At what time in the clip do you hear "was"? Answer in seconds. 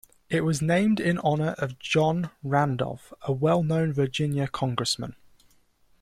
0.41-0.63